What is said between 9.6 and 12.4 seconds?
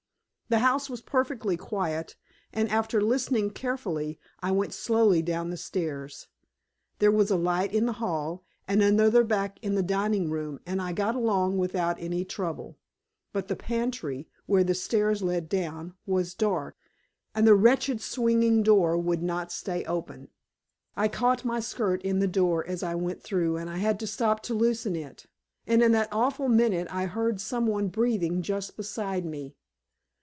in the dining room, and I got along without any